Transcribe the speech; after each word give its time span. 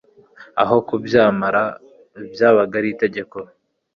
Aho 0.61 0.75
kubyamara 0.87 1.63
byabaga 2.33 2.73
ari 2.81 2.89
itegeko 2.93 3.37